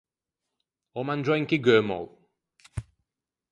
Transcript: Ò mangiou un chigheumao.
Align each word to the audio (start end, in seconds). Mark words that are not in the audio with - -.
Ò 0.97 1.01
mangiou 1.09 1.37
un 1.39 1.45
chigheumao. 1.49 2.05